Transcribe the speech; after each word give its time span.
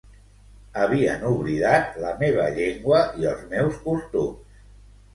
Havien 0.85 1.25
oblidat 1.33 2.01
la 2.05 2.15
meva 2.23 2.49
llengua 2.59 3.05
i 3.23 3.31
els 3.37 3.49
meus 3.55 3.81
costums. 3.89 4.63